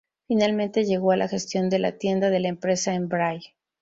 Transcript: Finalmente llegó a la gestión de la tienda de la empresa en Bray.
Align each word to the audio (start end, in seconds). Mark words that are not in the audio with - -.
Finalmente 0.27 0.83
llegó 0.85 1.11
a 1.11 1.15
la 1.15 1.27
gestión 1.27 1.69
de 1.69 1.77
la 1.77 1.91
tienda 1.99 2.31
de 2.31 2.39
la 2.39 2.47
empresa 2.49 2.95
en 2.95 3.07
Bray. 3.07 3.41